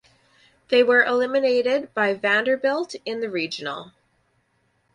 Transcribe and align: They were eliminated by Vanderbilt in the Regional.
They 0.69 0.81
were 0.81 1.03
eliminated 1.05 1.93
by 1.93 2.15
Vanderbilt 2.15 2.95
in 3.05 3.19
the 3.19 3.29
Regional. 3.29 3.91